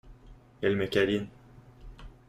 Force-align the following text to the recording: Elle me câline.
Elle 0.63 0.77
me 0.77 0.87
câline. 0.87 1.27